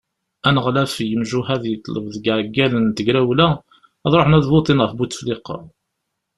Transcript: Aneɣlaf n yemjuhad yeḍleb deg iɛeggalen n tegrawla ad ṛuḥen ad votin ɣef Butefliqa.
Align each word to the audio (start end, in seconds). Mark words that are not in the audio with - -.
Aneɣlaf 0.47 0.93
n 1.03 1.07
yemjuhad 1.09 1.63
yeḍleb 1.67 2.05
deg 2.13 2.25
iɛeggalen 2.31 2.83
n 2.85 2.95
tegrawla 2.97 3.49
ad 4.05 4.13
ṛuḥen 4.17 4.37
ad 4.37 4.45
votin 4.51 4.83
ɣef 4.83 4.91
Butefliqa. 4.97 5.57